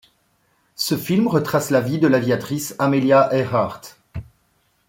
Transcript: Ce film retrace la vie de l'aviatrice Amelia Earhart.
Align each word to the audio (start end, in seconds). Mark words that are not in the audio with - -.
Ce 0.75 0.97
film 0.97 1.27
retrace 1.27 1.69
la 1.69 1.79
vie 1.79 1.99
de 1.99 2.07
l'aviatrice 2.07 2.75
Amelia 2.79 3.29
Earhart. 3.31 3.99